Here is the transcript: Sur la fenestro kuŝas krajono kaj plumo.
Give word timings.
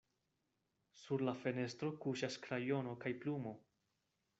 Sur 1.01 1.25
la 1.29 1.35
fenestro 1.43 1.93
kuŝas 2.07 2.41
krajono 2.47 2.97
kaj 3.05 3.17
plumo. 3.25 3.59